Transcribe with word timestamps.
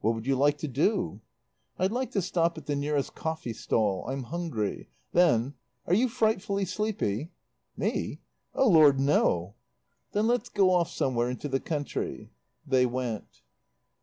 "What 0.00 0.14
would 0.14 0.24
you 0.26 0.34
like 0.34 0.56
to 0.60 0.66
do?" 0.66 1.20
"I'd 1.78 1.92
like 1.92 2.10
to 2.12 2.22
stop 2.22 2.56
at 2.56 2.64
the 2.64 2.74
nearest 2.74 3.14
coffee 3.14 3.52
stall. 3.52 4.06
I'm 4.08 4.22
hungry. 4.32 4.88
Then 5.12 5.56
Are 5.84 5.92
you 5.92 6.08
frightfully 6.08 6.64
sleepy?" 6.64 7.32
"Me? 7.76 8.22
Oh, 8.54 8.70
Lord, 8.70 8.98
no." 8.98 9.56
"Then 10.12 10.26
let's 10.26 10.48
go 10.48 10.70
off 10.72 10.88
somewhere 10.88 11.28
into 11.28 11.48
the 11.50 11.60
country." 11.60 12.30
They 12.66 12.86
went. 12.86 13.42